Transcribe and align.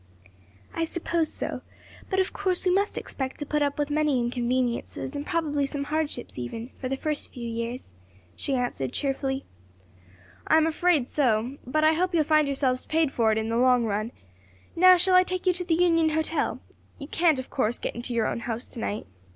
"I 0.73 0.83
suppose 0.83 1.31
so, 1.31 1.61
but 2.09 2.19
of 2.19 2.33
course 2.33 2.65
we 2.65 2.73
must 2.73 2.97
expect 2.97 3.37
to 3.37 3.45
put 3.45 3.61
up 3.61 3.77
with 3.77 3.91
many 3.91 4.17
inconveniences 4.17 5.15
and 5.15 5.23
probably 5.23 5.67
some 5.67 5.83
hardships 5.83 6.39
even, 6.39 6.71
for 6.79 6.89
the 6.89 6.97
first 6.97 7.31
few 7.31 7.47
years," 7.47 7.91
she 8.35 8.55
answered, 8.55 8.93
cheerfully. 8.93 9.45
"I'm 10.47 10.65
afraid 10.65 11.03
that's 11.03 11.11
so, 11.13 11.57
but 11.67 11.83
I 11.83 11.93
hope 11.93 12.15
you'll 12.15 12.23
find 12.23 12.47
yourselves 12.47 12.87
paid 12.87 13.11
for 13.11 13.31
it 13.31 13.37
in 13.37 13.49
the 13.49 13.57
long 13.57 13.85
run. 13.85 14.11
Now 14.75 14.97
shall 14.97 15.13
I 15.13 15.21
take 15.21 15.45
you 15.45 15.53
to 15.53 15.63
the 15.63 15.75
Union 15.75 16.09
Hotel? 16.09 16.59
You 16.97 17.07
can't, 17.07 17.37
of 17.37 17.51
course, 17.51 17.77
get 17.77 17.93
into 17.93 18.15
your 18.15 18.25
own 18.25 18.39
house 18.39 18.65
to 18.69 18.79
night. 18.79 19.05